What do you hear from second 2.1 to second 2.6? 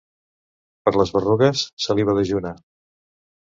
dejuna.